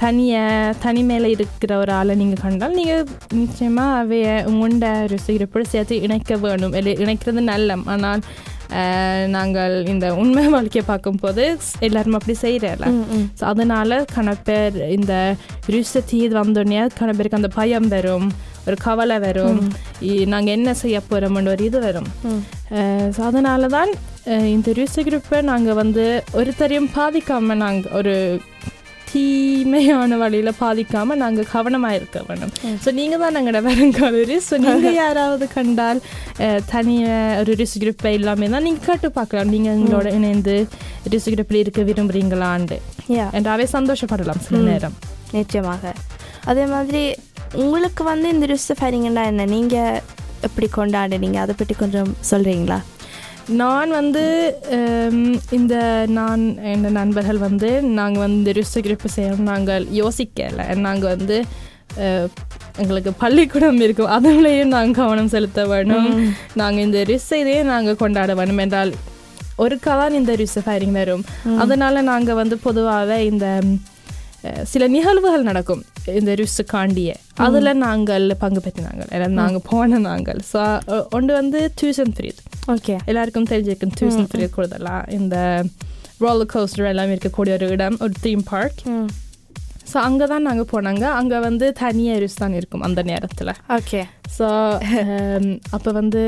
தனிய 0.00 0.34
தனிமையில் 0.82 1.28
இருக்கிற 1.32 1.72
ஒரு 1.78 1.92
ஆளை 1.92 2.14
நீங்கள் 2.14 2.42
கண்டால் 2.42 2.74
நீங்கள் 2.74 3.02
நிச்சயமாக 3.34 3.98
அவைய 3.98 4.28
உண்ட 4.60 4.84
ருசிகிறப்போடு 5.10 5.66
சேர்த்து 5.68 6.02
இணைக்க 6.02 6.36
வேணும். 6.38 6.74
இல்லை 6.74 6.94
இணைக்கிறது 6.98 7.42
நல்ல 7.46 7.76
ஆனால் 7.94 8.22
நாங்கள் 9.34 9.74
இந்த 9.92 10.06
உண்மை 10.22 10.44
வாழ்க்கையை 10.54 10.84
பார்க்கும்போது 10.90 11.44
எல்லாரும் 11.86 12.16
அப்படி 12.18 12.34
செய்கிறல. 12.44 12.86
ஸோ 13.38 13.44
அதனால 13.52 14.00
கன 14.14 14.34
பேர் 14.48 14.78
இந்த 14.96 15.14
ருச 15.74 16.02
தீது 16.10 16.34
வந்தோடனே 16.40 16.80
கன 17.00 17.10
பேருக்கு 17.18 17.40
அந்த 17.40 17.50
பயம் 17.58 17.88
வரும் 17.94 18.28
ஒரு 18.66 18.76
கவலை 18.86 19.18
வரும் 19.26 19.60
நாங்கள் 20.34 20.54
என்ன 20.58 20.74
செய்ய 20.82 20.98
போகிறோம்னு 21.10 21.52
ஒரு 21.54 21.64
இது 21.68 21.78
வரும். 21.86 22.08
ஸோ 23.16 23.20
அதனால 23.30 23.68
தான் 23.76 23.92
இந்த 24.54 24.72
ருச 24.80 24.96
குரூப்பை 25.08 25.38
நாங்கள் 25.52 25.78
வந்து 25.82 26.04
ஒருத்தரையும் 26.40 26.92
பாதிக்காமல் 26.98 27.62
நாங்கள் 27.64 27.94
ஒரு 28.00 28.14
தீமையான 29.12 30.16
வழியில் 30.22 30.58
பாதிக்காமல் 30.60 31.20
நாங்கள் 31.22 31.48
கவனமாக 31.52 31.98
இருக்க 31.98 32.18
வேணும். 32.28 32.52
ஸோ 32.84 32.90
நீங்கள் 32.98 33.22
தான் 33.22 33.34
நாங்களோட 33.36 33.60
வருங்கால 33.68 34.20
ஸோ 34.48 34.56
நீங்கள் 34.64 34.96
யாராவது 35.02 35.46
கண்டால் 35.54 36.00
தனியாக 36.72 37.40
ஒரு 37.40 37.54
ரிஸ் 37.60 37.76
குரூப்பை 37.82 38.12
இல்லாமல் 38.18 38.54
தான் 38.54 38.66
நீங்கள் 38.68 38.86
கேட்டு 38.88 39.10
பார்க்கலாம் 39.18 39.52
நீங்கள் 39.54 39.74
எங்களோட 39.76 40.08
இணைந்து 40.18 40.56
ரிஸ் 41.14 41.28
குரூப்பில் 41.32 41.62
இருக்க 41.62 41.82
விரும்புகிறீங்களாண்டு 41.90 42.78
யா 43.16 43.26
என்றாவே 43.38 43.66
சந்தோஷப்படலாம் 43.76 44.42
சில. 44.46 44.62
நேரம். 44.70 44.96
நிச்சயமாக. 45.32 45.92
அதே 46.50 46.64
மாதிரி 46.66 47.02
உங்களுக்கு 47.64 48.02
வந்து 48.04 48.28
இந்த 48.34 48.46
ரிஸ்க் 48.52 48.78
ஃபயரிங்கன்னா 48.78 49.24
என்ன? 49.32 49.46
நீங்கள் 49.54 50.00
எப்படி 50.48 50.68
கொண்டாடுனீங்க? 50.76 51.38
அதை 51.44 51.54
பற்றி 51.58 51.74
கொஞ்சம் 51.74 52.10
சொல்கிறீங்களா 52.30 52.78
நான் 53.62 53.90
வந்து 53.98 54.24
இந்த 55.58 55.74
நான் 56.18 56.42
என் 56.70 56.86
நண்பர்கள் 56.98 57.40
வந்து 57.46 57.70
நாங்கள் 57.98 58.24
வந்து 58.26 58.52
ரிஸ்க் 58.58 58.84
குரூப் 58.86 59.06
செய்யணும் 59.16 59.48
நாங்கள் 59.52 59.84
யோசிக்கலை. 60.00 60.66
நாங்கள் 60.86 61.12
வந்து 61.16 61.38
எங்களுக்கு 62.82 63.12
பள்ளிக்கூடம் 63.22 63.80
இருக்கும். 63.86 64.12
அதுலேயும் 64.16 64.74
நாங்கள் 64.74 64.98
கவனம் 65.00 65.32
செலுத்த 65.34 65.64
வேணும். 65.72 66.10
நாங்கள் 66.60 66.84
இந்த 66.84 67.00
ரிஸ் 67.10 67.32
இதையே 67.40 67.62
நாங்கள் 67.72 68.00
கொண்டாட 68.02 68.34
வேணும் 68.40 68.62
என்றால் 68.64 68.92
ஒருக்கா 69.64 69.94
தான் 70.02 70.18
இந்த 70.20 70.34
ரிஸ் 70.42 70.58
ஃபயரிங் 70.66 70.98
வரும். 71.00 71.24
அதனால 71.62 72.02
நாங்கள் 72.10 72.40
வந்து 72.42 72.58
பொதுவாகவே 72.66 73.18
இந்த 73.32 73.46
சில 74.72 74.84
நிகழ்வுகள் 74.94 75.48
நடக்கும். 75.48 75.82
இந்த 76.20 76.30
ரிஸ் 76.40 76.60
காண்டிய 76.74 77.10
அதில் 77.46 77.78
நாங்கள் 77.86 78.26
பங்கு 78.42 78.60
பெற்றினாங்கள் 78.66 79.10
ஏன்னா 79.16 79.28
நாங்கள் 79.40 79.64
போன 79.70 79.98
நாங்கள். 80.10 80.40
ஸோ 80.52 80.60
ஒன்று 81.16 81.32
வந்து 81.40 81.58
டியூஷன் 81.80 82.14
ஃப்ரீ 82.16 82.30
ஓகே. 82.74 82.94
எல்லாருக்கும் 83.10 83.50
தெரிஞ்சிருக்கும் 83.52 83.94
டியூஷன் 83.98 84.28
ஃப்ரீ 84.32 84.46
கூடுதலாக 84.56 85.12
இந்த 85.18 85.36
ரோலர் 86.24 86.50
கோஸ்டர் 86.54 86.90
எல்லாம் 86.92 87.12
இருக்கக்கூடிய 87.14 87.54
ஒரு 87.58 87.68
இடம் 87.76 87.98
ஒரு 88.06 88.14
தீம் 88.26 88.44
பார்க் 88.52 88.82
ஸோ 89.90 89.96
அங்கே 90.08 90.26
தான் 90.32 90.46
நாங்கள் 90.48 90.68
போனாங்க. 90.72 91.04
அங்கே 91.20 91.38
வந்து 91.46 91.66
தனியாக 91.80 92.20
ரிஸ் 92.22 92.42
தான் 92.42 92.54
இருக்கும் 92.58 92.84
அந்த 92.88 93.00
நேரத்தில். 93.08 93.50
ஓகே. 93.78 94.00
ஸோ 94.36 94.46
அப்போ 95.76 95.90
வந்து 96.00 96.22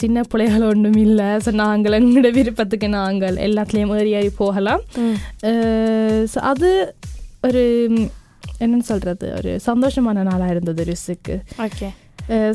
சின்ன 0.00 0.22
பிள்ளைகள் 0.32 0.68
ஒன்றும் 0.72 1.00
இல்லை. 1.06 1.28
ஸோ 1.44 1.50
நாங்கள் 1.62 1.96
எங்களோட 1.98 2.28
விருப்பத்துக்கு 2.38 2.88
நாங்கள் 3.00 3.40
எல்லாத்துலேயும் 3.46 3.94
ஏறி 4.00 4.12
ஏறி 4.20 4.30
போகலாம். 4.42 4.82
ஸோ 6.34 6.38
அது 6.52 6.70
ஒரு 7.46 7.62
என்னன்னு 8.64 8.86
சொல்கிறது 8.90 9.26
ஒரு 9.38 9.52
சந்தோஷமான 9.68 10.22
நாளாக 10.30 10.52
இருந்தது 10.54 10.82
ரிஸுக்கு. 10.90 11.36
ஓகே. 11.66 11.88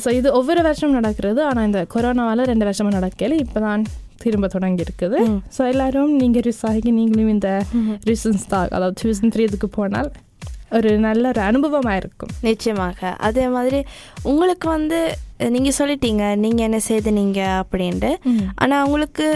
ஸோ 0.03 0.09
இது 0.19 0.27
ஒவ்வொரு 0.39 0.61
வருஷமும் 0.67 0.97
நடக்கிறது. 1.00 1.41
ஆனால் 1.50 1.67
இந்த 1.69 1.81
கொரோனாவால் 1.93 2.50
ரெண்டு 2.51 2.67
வருஷமாக 2.69 2.95
நடக்கல. 3.00 3.38
இப்போ 3.43 3.59
தான் 3.67 3.83
திரும்ப 4.23 4.47
தொடங்கி 4.55 4.83
இருக்குது. 4.85 5.19
ஸோ 5.55 5.61
எல்லாரும் 5.73 6.11
நீங்கள் 6.23 6.43
ரிஸ் 6.47 6.65
ஆகி 6.71 6.89
நீங்களும் 6.97 7.31
இந்த 7.35 7.51
ரிசன்ஸ் 8.09 8.43
தான் 8.51 8.67
அதாவது 8.77 8.97
டியூஷன் 9.01 9.33
த்ரீ 9.35 9.45
இதுக்கு 9.50 9.69
போனால் 9.77 10.11
ஒரு 10.77 10.89
நல்ல 11.05 11.23
ஒரு 11.33 11.41
அனுபவமாக 11.47 12.01
இருக்கும். 12.01 12.33
நிச்சயமாக. 12.50 13.00
அதே 13.27 13.45
மாதிரி 13.55 13.79
உங்களுக்கு 14.31 14.67
வந்து 14.75 15.00
நீங்கள் 15.55 15.75
சொல்லிட்டீங்க 15.79 16.25
நீங்கள் 16.43 16.65
என்ன 16.67 16.79
செய்துனீங்க 16.89 17.41
அப்படின்ட்டு. 17.61 18.11
ஆனால் 18.63 18.83
உங்களுக்கு 18.89 19.27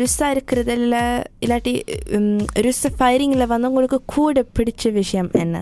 ரிஸ்ஸாக 0.00 0.34
இருக்கிறதுல 0.34 0.96
இல்லாட்டி 1.42 1.72
ரிஸ் 2.60 2.86
ஃபயரிங்கில் 2.96 3.50
வந்து 3.50 3.70
உங்களுக்கு 3.70 4.00
கூட 4.14 4.44
பிடிச்ச 4.56 4.92
விஷயம் 4.94 5.30
என்ன 5.40 5.58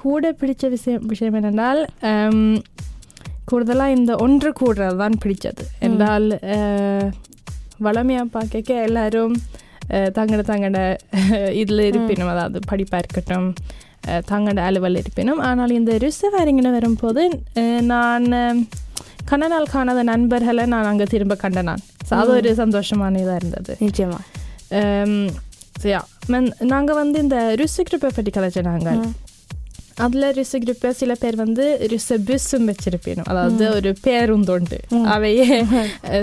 கூட 0.00 0.32
பிடிச்ச 0.40 0.64
விஷயம் 0.70 1.04
விஷயம் 1.08 1.36
என்னென்றால் 1.38 1.80
கூடுதலாக 3.46 3.96
இந்த 3.96 4.12
ஒன்று 4.22 4.50
கூடுறது 4.58 4.96
தான் 4.96 5.20
பிடிச்சது 5.22 5.64
என்றால் 5.80 6.28
வளமையாக 7.80 8.28
பார்க்க 8.32 8.86
எல்லாரும் 8.86 9.34
தங்கட 10.12 10.40
தங்கட 10.44 10.78
இதில் 11.56 11.82
இருப்பினும் 11.88 12.32
அதாவது 12.32 12.58
படிப்பாக 12.70 13.02
இருக்கட்டும் 13.02 13.48
தங்கட 14.28 14.58
அலுவல் 14.64 14.98
இருப்பினும் 15.00 15.40
ஆனால் 15.46 15.72
இந்த 15.72 15.92
ரிசவரிங்கின 16.02 16.72
வரும்போது 16.72 17.22
அஹ், 17.56 17.82
நான் 17.86 18.26
அஹ், 19.26 19.30
கண்ண 19.30 19.44
நாள் 19.48 19.72
காணாத 19.72 20.00
நண்பர்களை 20.10 20.64
நான் 20.72 20.90
அங்கே 20.90 21.06
திரும்ப 21.12 21.34
கண்ட 21.36 21.62
நான். 21.62 21.82
ஸோ 22.08 22.14
அது 22.16 22.30
ஒரு 22.36 22.50
சந்தோஷமான 22.60 23.20
இதாக 23.22 23.40
இருந்தது. 23.40 23.72
நிச்சயமா. 23.86 24.18
நாங்கள் 26.68 26.98
வந்து 26.98 27.18
இந்த 27.22 27.38
ரிசு 27.60 27.80
குரூப்பை 27.82 28.10
பற்றி 28.10 28.30
கதைச்ச 28.32 28.60
நாங்கள் 28.68 29.00
அதில் 29.98 30.24
ரிசு 30.36 30.56
குரூப்பை 30.62 30.88
சில 30.96 31.12
பேர் 31.14 31.36
வந்து 31.36 31.64
ரிச 31.92 32.08
பிஸ்ஸும் 32.26 32.66
வச்சிருப்பேனும் 32.70 33.28
அதாவது 33.30 33.64
ஒரு 33.76 33.90
பேருந்தொண்டு 34.02 34.78
அவையே 35.12 35.46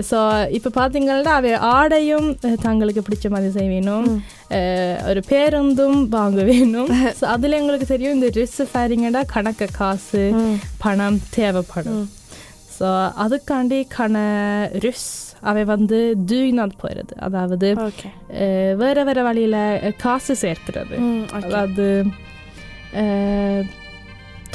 ஸோ 0.09 0.17
இப்போ 0.57 0.69
பார்த்தீங்கன்னா 0.75 1.33
அவை 1.33 1.51
ஆடையும் 1.71 2.27
தங்களுக்கு 2.61 3.01
பிடிச்ச 3.01 3.29
மாதிரி 3.29 3.51
செய்வேணும் 3.57 4.07
ஒரு 5.09 5.23
பேருந்தும் 5.29 5.99
வாங்க 6.11 6.41
வேணும் 6.51 6.91
அதில் 7.31 7.59
எங்களுக்கு 7.59 7.87
தெரியும் 7.87 8.15
இந்த 8.15 8.29
ரிஸ் 8.35 8.59
ஃபேரிங்கடா 8.69 9.23
கணக்க 9.33 9.71
காசு 9.73 10.23
பணம் 10.77 11.19
தேவைப்படும். 11.31 12.03
ஸோ 12.77 12.87
அதுக்காண்டி 13.17 13.79
கண 13.97 14.17
ரிஸ் 14.85 15.09
அவை 15.41 15.63
வந்து 15.65 15.97
தூயினாத் 16.31 16.81
போயிடுது 16.81 17.15
அதாவது 17.19 17.69
வேற 18.75 18.97
வேற 19.03 19.21
வழியில் 19.23 19.61
காசு 19.97 20.35
சேர்க்கிறது 20.35 20.97
அதாவது 21.31 21.87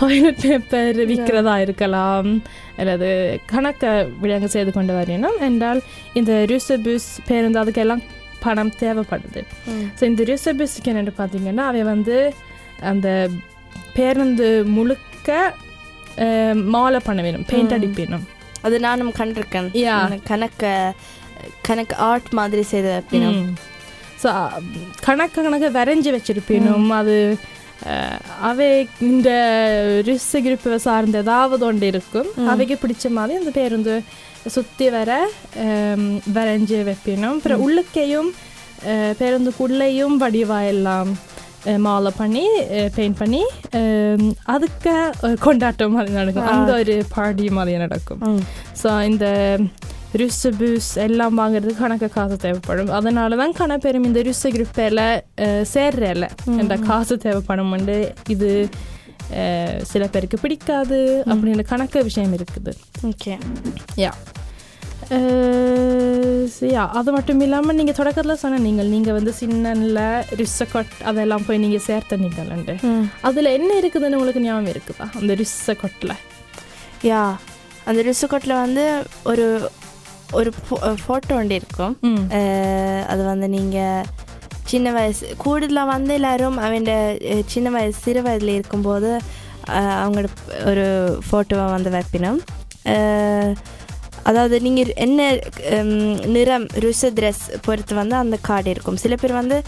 டாய்லெட் 0.01 0.43
பேப்பர் 0.43 0.99
விற்கிறதா 1.07 1.55
இருக்கலாம் 1.59 2.29
அல்லது 2.77 3.09
கணக்க 3.53 3.85
விலங்கு 4.21 4.49
செய்து 4.49 4.73
கொண்டு 4.73 4.93
வரணும் 4.93 5.39
என்றால் 5.41 5.81
இந்த 6.15 6.33
ரிசபுஸ் 6.45 7.09
பேருந்து 7.27 7.61
அதுக்கெல்லாம் 7.63 8.05
பணம் 8.41 8.75
தேவைப்படுது 8.81 9.41
ஸோ 9.99 10.03
இந்த 10.05 10.25
ரிசபுஸ்க்கு 10.25 10.91
என்னென்னு 10.93 11.15
பார்த்தீங்கன்னா 11.19 11.65
அவை 11.65 11.83
வந்து 11.85 12.19
அந்த 12.83 13.09
பேருந்து 13.95 14.49
முழுக்க 14.67 15.31
மாலை 16.73 17.01
பண்ண 17.03 17.21
வேணும் 17.23 17.47
பெயிண்ட் 17.49 17.75
அடிப்பினும் 17.75 18.27
அது 18.63 18.77
நானும் 18.81 19.13
கண்டிருக்கேன் 19.19 19.69
கணக்க 20.29 20.65
கணக்கு 21.63 21.95
ஆர்ட் 22.07 22.31
மாதிரி 22.35 22.63
செய்த 22.71 22.89
அப்படின்னா 23.01 23.31
ஸோ 24.23 24.29
கணக்கு 25.03 25.43
கணக்கு 25.43 25.69
வரைஞ்சி 25.77 26.11
வச்சிருப்பினும் 26.15 26.89
அது 26.97 27.17
அவை 28.43 28.67
இந்த 29.09 29.31
ரிஸ் 30.07 30.33
கிருப்பை 30.45 30.79
சார்ந்த 30.85 31.19
ஏதாவது 31.19 31.63
ஒன்று 31.67 31.87
இருக்கும் 31.93 32.31
அவைக்கு 32.51 32.77
பிடிச்ச 32.81 33.05
மாதிரி 33.13 33.39
அந்த 33.39 33.53
பேருந்து 33.53 33.95
சுற்றி 34.55 34.87
வர 34.91 35.11
வரைஞ்சி 36.35 36.77
வைப்பினும் 36.83 37.37
அப்புறம் 37.37 37.63
உள்ளுக்கையும் 37.65 38.31
பேருந்துக்குள்ளேயும் 39.21 40.17
வடிவா 40.21 40.59
எல்லாம் 40.69 41.11
அஹ், 41.13 41.28
மாலை 41.77 42.11
பண்ணி 42.17 42.45
பெயிண்ட் 42.95 43.19
பண்ணி 43.19 43.43
அதுக்கு 44.45 44.95
கொண்டாட்டம் 45.41 45.93
மாதிரி 45.93 46.13
நடக்கும் 46.13 46.47
அங்கே 46.47 46.75
ஒரு 46.81 46.97
பார்ட்டி 47.15 47.49
மாதிரி 47.51 47.79
நடக்கும் 47.79 48.23
ஸோ 48.83 48.91
இந்த 49.03 49.27
ருசு 50.17 50.51
பூஸ் 50.59 50.91
எல்லாம் 50.99 51.35
வாங்குறதுக்கு 51.39 51.83
கணக்கு 51.83 52.09
காசு 52.09 52.37
தேவைப்படும் 52.37 52.89
அதனால 52.89 53.37
தான் 53.37 53.53
கணப்பெரும் 53.53 54.05
இந்த 54.05 54.21
ருசு 54.23 54.51
குரூப்பில் 54.51 55.03
சேர்றல 55.73 56.29
என்ற 56.59 56.77
காசு 56.87 57.17
தேவைப்படும் 57.19 57.75
இது 58.29 58.51
சில 59.83 60.05
பேருக்கு 60.07 60.39
பிடிக்காது 60.39 60.99
அப்படின்னு 61.27 61.65
கணக்கு 61.65 62.05
விஷயம் 62.05 62.35
இருக்குது 62.35 62.73
ஓகே 63.07 63.35
யா 63.99 64.13
யா 66.75 66.83
அது 66.99 67.11
மட்டும் 67.15 67.41
இல்லாமல் 67.45 67.77
நீங்கள் 67.79 67.97
தொடக்கத்தில் 67.99 68.41
சொன்ன 68.43 68.61
நீங்கள் 68.65 68.91
நீங்கள் 68.95 69.17
வந்து 69.19 69.33
சின்னனில் 69.39 70.01
ரிஸ்ஸக்கொட் 70.41 70.93
அதெல்லாம் 71.11 71.45
போய் 71.47 71.61
நீங்கள் 71.65 71.85
சேர்த்த 71.87 72.19
நீங்கள்ண்டு 72.25 72.75
அதில் 73.29 73.55
என்ன 73.59 73.71
இருக்குதுன்னு 73.81 74.19
உங்களுக்கு 74.19 74.45
ஞாபகம் 74.47 74.73
இருக்குதா? 74.75 75.07
அந்த 75.21 75.35
ரிஸ்ஸக்கொட்டில் 75.43 76.15
யா 77.11 77.23
அந்த 77.89 78.01
ரிசுக்கோட்டில் 78.09 78.61
வந்து 78.65 78.85
ஒரு 79.31 79.47
ஒரு 80.39 80.51
ஃபோட்டோ 81.03 81.35
ஒன்று 81.41 81.59
இருக்கும். 81.61 81.95
அது 83.13 83.23
வந்து 83.33 83.47
நீங்கள் 83.57 84.09
சின்ன 84.73 84.91
வயசு 84.97 85.27
கூடுதலாக 85.45 85.93
வந்து 85.95 86.13
எல்லாரும் 86.19 86.59
அவன் 86.67 86.89
சின்ன 87.55 87.69
வயசு 87.77 87.99
சிறு 88.07 88.23
வயதில் 88.27 88.57
இருக்கும்போது 88.59 89.11
அவங்களோட 90.03 90.29
ஒரு 90.71 90.87
ஃபோட்டோவை 91.29 91.67
வந்து 91.77 91.91
வைப்பினோம். 91.97 92.41
அதாவது 94.29 94.57
நீங்கள் 94.67 94.93
என்ன 95.07 95.29
நிறம் 96.37 96.67
ருச 96.85 97.11
ட்ரெஸ் 97.19 97.45
பொறுத்து 97.67 97.95
வந்து 98.01 98.17
அந்த 98.23 98.39
கார்டு 98.49 98.73
இருக்கும். 98.75 99.01
சில 99.05 99.15
பேர் 99.23 99.41
வந்து 99.41 99.59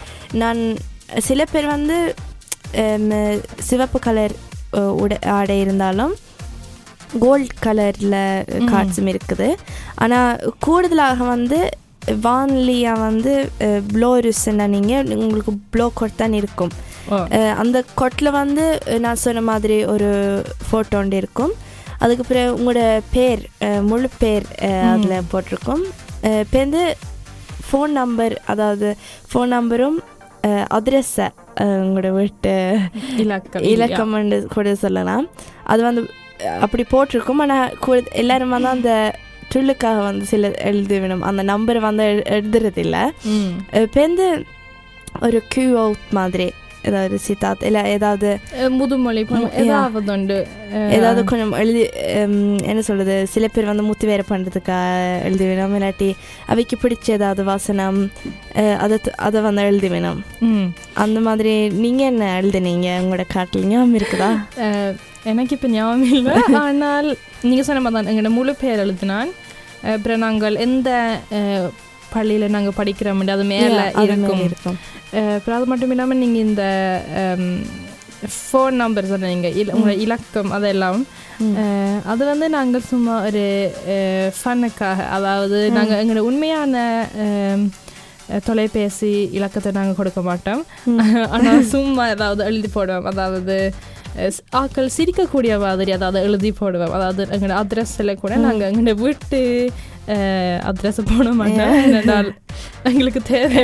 நான் 0.42 0.60
சில 1.28 1.42
பேர் 1.52 1.68
வந்து 1.76 1.98
சிவப்பு 3.68 4.00
கலர் 4.08 4.34
உடை 5.02 5.16
ஆடை 5.38 5.56
இருந்தாலும் 5.64 6.12
கோல்ட் 7.22 7.54
கலரில் 7.64 8.20
கார்ட்ஸும் 8.72 9.08
இருக்குது. 9.12 9.48
ஆனால் 10.04 10.42
கூடுதலாக 10.66 11.24
வந்து 11.34 11.58
வான்லியாக 12.26 13.04
வந்து 13.08 13.32
ப்ளோருஸ்ன்னா 13.94 14.66
நீங்கள் 14.76 15.10
உங்களுக்கு 15.24 15.52
ப்ளோ 15.72 15.86
கோட் 15.98 16.20
தான் 16.22 16.36
இருக்கும். 16.40 16.72
அந்த 17.62 17.78
கொட்டில் 18.00 18.36
வந்து 18.40 18.64
நான் 19.04 19.20
சொன்ன 19.24 19.42
மாதிரி 19.50 19.76
ஒரு 19.94 20.08
ஃபோட்டோ 20.68 20.98
ஒன்று 21.00 21.20
இருக்கும். 21.22 21.52
அதுக்கு 22.00 22.25
பிறகு 22.25 22.59
உங்களோட 22.59 23.00
பேர் 23.12 23.49
முழு 23.83 24.09
பேர் 24.19 24.45
அதில் 24.93 25.23
போட்டிருக்கும். 25.30 25.84
இப்போ 26.23 26.58
வந்து 26.58 26.97
ஃபோன் 27.73 27.86
நம்பர் 27.86 28.43
அதாவது 28.47 28.97
ஃபோன் 29.34 29.47
நம்பரும் 29.47 29.99
அட்ரஸை 30.47 31.28
உங்களோட 31.56 32.10
வீட்டு 32.10 32.78
இலக்கம். 33.17 33.63
இலக்கம் 33.63 34.49
கூட 34.49 34.75
சொல்லலாம். 34.75 35.28
அது 35.65 35.82
வந்து 35.82 36.10
அப்படி 36.60 36.84
போட்டிருக்கும். 36.84 37.39
ஆனால் 37.39 37.78
கூட 37.78 38.02
எல்லாரும் 38.13 38.49
வந்து 38.49 38.69
அந்த 38.69 39.15
ட்ரில்லுக்காக 39.54 40.02
வந்து 40.02 40.25
சில 40.25 40.50
எழுதி 40.50 40.99
வேணும் 40.99 41.23
அந்த 41.23 41.43
நம்பரை 41.43 41.78
வந்து 41.78 42.04
எழு- 42.04 42.30
எழுதுறதில்ல. 42.30 43.10
ம். 43.23 43.76
இப்போ 43.76 44.00
வந்து 44.00 44.45
ஒரு 45.21 45.43
கியூ 45.49 45.78
அவுட் 45.78 45.97
மாதிரி. 46.10 46.52
ஏதாவது 46.88 47.16
சித்தாத் 47.26 47.64
இல்லை 47.69 47.82
ஏதாவது 47.95 48.28
முதுமொழி. 48.78 49.23
ஏதாவது 49.62 50.12
உண்டு 50.14 50.38
ஏதாவது 50.99 51.21
கொஞ்சம் 51.30 51.52
எழுதி 51.62 51.82
என்ன 52.71 52.80
சொல்கிறது 52.88 53.16
சில 53.34 53.49
பேர் 53.54 53.71
வந்து 53.71 53.86
முத்து 53.88 54.06
வேற 54.12 54.23
பண்ணுறதுக்காக 54.28 55.25
எழுதி 55.28 55.45
வேணும் 55.50 55.76
இல்லாட்டி 55.78 56.10
அவைக்கு 56.52 56.78
பிடிச்ச 56.82 57.10
ஏதாவது 57.19 57.45
வாசனம் 57.50 58.00
அதை 58.84 58.99
அதை 59.26 59.40
வந்து 59.49 59.69
எழுதி 59.71 59.90
வேணும். 59.95 60.21
அந்த 61.04 61.21
மாதிரி 61.28 61.54
நீங்கள் 61.84 62.10
என்ன 62.12 62.32
எழுதுனீங்க 62.40 62.88
உங்களோட 63.02 63.26
காட்டில் 63.36 63.69
ஞாபகம் 63.73 63.99
இருக்குதா 64.00 64.30
எனக்கு 65.30 65.54
இப்போ 65.56 65.69
ஞாபகம் 65.69 66.12
இல்லை 66.19 66.34
ஆனால் 66.64 67.08
நீங்கள் 67.49 67.66
சொன்ன 67.69 67.80
மாதிரி 67.84 67.97
தான் 67.99 68.10
எங்களோட 68.12 68.32
முழு 68.38 68.54
பேர் 68.62 68.82
எழுதினான் 68.84 69.30
அப்புறம் 69.95 70.25
நாங்கள் 70.25 70.56
எந்த 70.66 70.90
பள்ளியில் 72.14 72.54
நாங்கள் 72.56 72.76
படிக்கிறோம் 72.80 73.23
அது 73.36 73.44
மேலே 73.52 73.82
Yeah, 73.84 73.99
அது 74.00 74.16
மேல 74.25 74.42
இருக்கும். 74.49 74.78
அப்புறம் 75.36 75.58
அது 75.58 75.66
மட்டும் 75.73 75.92
இல்லாமல் 75.94 76.20
நீங்கள் 76.23 76.46
இந்த 76.49 76.64
ஃபோன் 78.36 78.75
நம்பர் 78.82 79.10
சொன்னீங்க 79.12 79.49
இல 79.60 79.75
உங்களோட 79.76 79.99
இலக்கம் 80.04 80.50
அதெல்லாம். 80.56 81.02
அது 82.12 82.23
வந்து 82.30 82.46
நாங்கள் 82.56 82.88
சும்மா 82.88 83.14
ஒரு 83.28 83.44
ஃபன்னுக்காக 84.38 85.06
அதாவது 85.18 85.60
நாங்கள் 85.76 86.00
எங்களோட 86.02 86.25
உண்மையான 86.30 86.82
தொலைபேசி 88.49 89.12
இலக்கத்தை 89.36 89.70
நாங்கள் 89.78 89.99
கொடுக்க 90.00 90.20
மாட்டோம். 90.28 90.60
ஆனால் 91.36 91.64
சும்மா 91.73 92.04
ஏதாவது 92.16 92.42
எழுதி 92.50 92.70
போடுவோம். 92.75 93.08
அதாவது 93.12 93.56
ஆட்கள் 94.52 94.94
சிரிக்கக்கூடிய 94.96 95.54
மாதிரி 95.58 95.92
அதாவது 95.92 96.20
எழுதி 96.23 96.50
போடுவோம் 96.52 96.96
அதாவது 96.99 97.23
எங்களோட 97.30 97.56
அட்ரஸில் 97.60 98.20
கூட 98.20 98.34
நாங்கள் 98.36 98.68
எங்களோட 98.70 98.94
வீட்டு 98.99 99.40
அட்ரஸ் 100.64 101.00
போட 101.10 101.28
மாட்டோம் 101.32 102.30
எங்களுக்கு 102.84 103.20
தேவை 103.23 103.62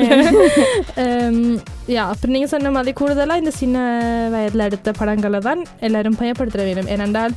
யா 1.88 2.04
அப்புறம் 2.04 2.34
நீங்கள் 2.34 2.52
சொன்ன 2.54 2.70
மாதிரி 2.70 2.92
கூடுதலாக 2.92 3.42
இந்த 3.42 3.52
சின்ன 3.56 3.78
வயதில் 4.30 4.66
எடுத்த 4.66 4.92
படங்களை 4.92 5.40
தான் 5.40 5.62
எல்லாரும் 5.80 6.20
பயப்படுத்த 6.20 6.64
வேணும் 6.64 6.90
ஏனென்றால் 6.90 7.34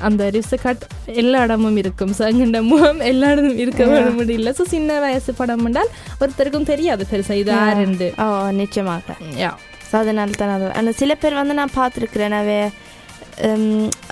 அந்த 0.00 0.24
ரிசக்காட் 0.30 0.84
எல்லா 1.14 1.40
இடமும் 1.42 1.76
இருக்கும் 1.76 2.12
ஸோ 2.18 2.22
எங்கண்ட 2.28 2.60
முகம் 2.64 3.00
எல்லா 3.04 3.30
இடமும் 3.32 3.58
இருக்க 3.58 4.12
முடியல 4.20 4.52
ஸோ 4.58 4.66
சின்ன 4.66 5.00
வயசு 5.00 5.32
படம் 5.34 5.66
என்றால் 5.66 5.90
ஒருத்தருக்கும் 6.20 6.70
தெரியாது 6.72 7.04
பெருசா 7.10 7.36
இது 7.36 7.52
ஆறுண்டு 7.58 8.08
ஓ 8.18 8.28
நிச்சயமாக 8.60 9.16
யா 9.38 9.52
ஸோ 9.90 9.94
அதனால 10.02 10.36
தான். 10.40 10.54
அது 10.56 10.66
ஆனால் 10.78 10.98
சில 11.00 11.14
பேர் 11.22 11.40
வந்து 11.40 11.54
நான் 11.60 11.76
பார்த்துருக்குறேன். 11.78 12.36
அவை 12.42 12.58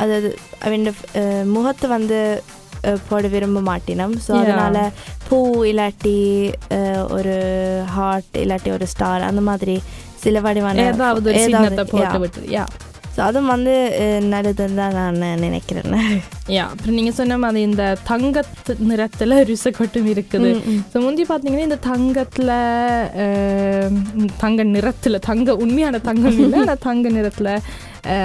அதாவது 0.03 0.29
அவன் 0.67 0.87
முகத்தை 1.57 1.87
வந்து 1.97 2.19
போட 3.09 3.25
விரும்ப 3.35 3.61
மாட்டினோம். 3.71 4.15
ஸோ. 4.27 4.33
அதனால 4.43 4.77
பூ 5.29 5.39
இல்லாட்டி 5.71 6.17
ஒரு 7.17 7.35
ஹார்ட் 7.97 8.37
இல்லாட்டி 8.43 8.71
ஒரு 8.77 8.87
ஸ்டார் 8.95 9.29
அந்த 9.31 9.43
மாதிரி 9.51 9.77
சில 10.25 10.41
வடிவான 10.47 10.85
ஏதாவது 10.93 11.33
ஸோ 13.19 13.23
அதுவும் 13.25 13.49
வந்து 13.49 13.73
நல்லதுன்னு 14.25 14.77
தான் 14.81 14.97
நான் 15.21 15.41
நினைக்கிறேன் 15.41 15.95
யா 16.49 16.65
அப்புறம் 16.71 16.97
நீங்கள் 16.99 17.17
சொன்ன 17.17 17.39
மாதிரி 17.39 17.61
இந்த 17.61 17.85
தங்கத்து 18.09 18.75
நிறத்தில் 18.91 19.35
ரிசக்கொட்டும் 19.45 20.11
இருக்குது 20.13 20.51
ஸோ 20.93 21.01
முந்தி 21.01 21.25
பார்த்தீங்கன்னா 21.29 21.65
இந்த 21.65 21.79
தங்கத்தில் 21.87 22.53
தங்க 24.37 24.65
நிறத்தில் 24.69 25.19
தங்க 25.21 25.57
உண்மையான 25.57 26.01
தங்கம் 26.01 26.39
இல்லை 26.39 26.61
ஆனால் 26.61 26.81
தங்க 26.81 27.09
நிறத்தில் 27.09 27.51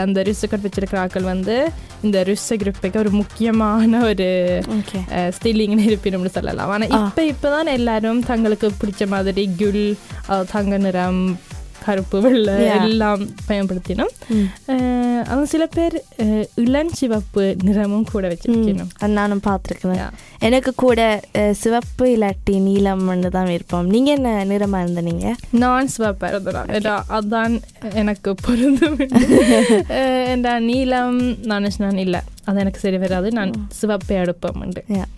அந்த 0.04 0.20
ரிசக்கட் 0.24 0.66
வச்சிருக்கிற 0.66 1.00
ஆட்கள் 1.00 1.32
வந்து 1.32 1.56
இந்த 2.04 2.22
ரிச 2.24 2.58
கிருப்பைக்கு 2.58 2.98
ஒரு 2.98 3.14
முக்கியமான 3.14 4.04
ஒரு 4.04 4.30
ஸ்டில்லிங்னு 5.38 5.90
இருப்பினும்னு 5.90 6.36
சொல்லலாம் 6.36 6.74
ஆனால் 6.76 6.94
இப்போ 7.00 7.26
இப்போ 7.26 7.50
தான் 7.50 7.74
எல்லாரும் 7.74 8.22
தங்களுக்கு 8.24 8.70
பிடிச்ச 8.84 9.08
மாதிரி 9.08 9.46
குல் 9.58 9.84
தங்க 10.52 10.78
நிறம் 10.78 11.22
கருப்பு 11.86 12.22
வெள்ளை. 12.22 12.56
எல்லாம் 12.65 13.22
பயன்படுத்தினோம். 13.48 14.13
அது 15.32 15.48
சில 15.54 15.65
பேர் 15.65 15.96
இளஞ்சிவப்பு 16.65 17.46
நிறமும் 17.63 18.08
கூட 18.12 18.28
வச்சிருக்கணும். 18.28 18.91
அது 19.00 19.13
நானும் 19.19 19.41
பார்த்துருக்கேன். 19.48 20.04
எனக்கு 20.39 20.74
கூட 20.76 21.02
சிவப்பு 21.62 22.06
இல்லாட்டி 22.15 22.56
நீலம்னு 22.69 23.30
தான் 23.38 23.50
விருப்பம். 23.52 23.88
நீங்கள் 23.88 24.15
என்ன 24.15 24.43
நிறமாக 24.43 24.84
இருந்த 24.84 25.02
நீங்கள் 25.10 25.36
நான் 25.63 25.88
சிவப்பாக 25.88 26.32
இருந்தேன். 26.34 26.84
அதான் 27.17 27.56
எனக்கு 28.02 28.36
பொருந்தும். 28.46 28.98
என்றா 30.34 30.60
நீலம் 30.69 31.22
நான் 31.52 31.98
இல்லை. 32.06 32.19
அது 32.43 32.60
எனக்கு 32.60 32.80
சரி 32.80 32.98
வராது. 32.98 33.32
நான் 33.32 33.52
சிவப்பை 33.82 34.22
Yeah. 34.96 35.10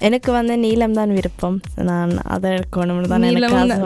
எனக்கு 0.00 0.32
வந்து 0.32 0.56
நீலம் 0.56 0.92
தான் 0.92 1.10
விருப்பம் 1.10 1.56
நான் 1.82 2.12
அதை 2.26 2.50
எடுக்கணும்னு 2.50 3.08
தான். 3.08 3.24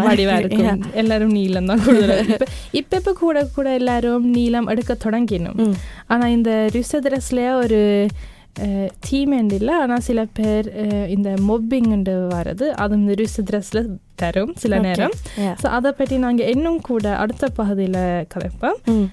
வடிவா. 0.02 0.36
இருக்கும் 0.38 0.82
எல்லாரும் 0.94 1.32
நீலம் 1.32 1.66
தான் 1.66 1.82
இப்ப 2.26 2.46
இப்ப 2.72 2.96
இப்ப 2.96 3.12
கூட 3.12 3.44
கூட 3.54 3.68
எல்லாரும் 3.72 4.26
நீலம் 4.30 4.66
எடுக்க 4.66 4.96
தொடங்கினோம். 5.04 5.58
ஆனா 6.06 6.26
இந்த 6.28 6.70
ரிசதரஸ்லயே 6.72 7.50
ஒரு 7.54 7.80
தீம் 9.00 9.32
இல்லை 9.50 9.74
ஆனா 9.74 9.98
சில 10.00 10.24
பேர் 10.32 10.66
இந்த 11.08 11.34
மொப்பிங் 11.48 11.90
வர்றது 12.32 12.66
அது 12.76 12.94
இந்த 12.94 13.14
ரிசதரஸ்ல 13.14 13.80
தரும் 14.16 14.52
சில. 14.54 14.78
நேரம். 14.78 15.14
ஸோ 15.62 15.66
அதை 15.68 15.92
பற்றி 15.92 16.16
நாங்கள் 16.18 16.50
இன்னும் 16.50 16.80
கூட 16.80 17.16
அடுத்த 17.16 17.48
பகுதியில் 17.48 18.00
கதைப்போம் 18.34 18.78
ம். 18.90 19.06